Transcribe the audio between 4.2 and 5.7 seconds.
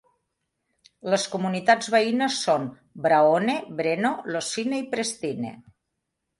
Losine i Prestine.